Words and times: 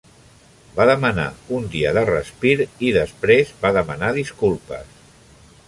Va 0.77 0.87
demanar 0.89 1.25
un 1.57 1.67
dia 1.75 1.91
de 1.97 2.03
respir, 2.09 2.55
i 2.89 2.95
després 2.97 3.53
va 3.67 3.73
demanar 3.77 4.13
disculpes. 4.19 5.01